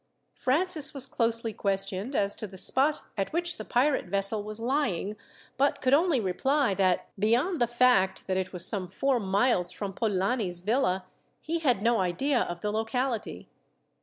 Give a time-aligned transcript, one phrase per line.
[0.33, 5.15] Francis was closely questioned as to the spot at which the pirate vessel was lying,
[5.57, 9.93] but could only reply that, beyond the fact that it was some four miles from
[9.93, 11.05] Polani's villa,
[11.39, 13.47] he had no idea of the locality.